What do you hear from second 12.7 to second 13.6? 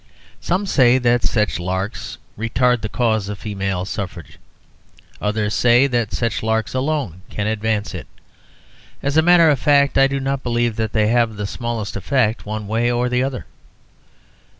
or the other.